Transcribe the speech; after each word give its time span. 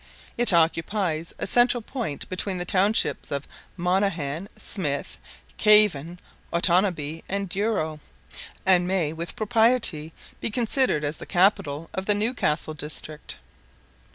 It 0.35 0.51
occupies 0.51 1.31
a 1.37 1.45
central 1.45 1.79
point 1.83 2.27
between 2.27 2.57
the 2.57 2.65
townships 2.65 3.29
of 3.29 3.47
Monaghan, 3.77 4.49
Smith, 4.57 5.19
Cavan, 5.57 6.19
Otanabee, 6.51 7.21
and 7.29 7.47
Douro, 7.47 7.99
and 8.65 8.87
may 8.87 9.13
with 9.13 9.35
propriety 9.35 10.11
be 10.39 10.49
considered 10.49 11.03
as 11.03 11.17
the 11.17 11.27
capital 11.27 11.87
of 11.93 12.07
the 12.07 12.15
Newcastle 12.15 12.73
district. 12.73 13.37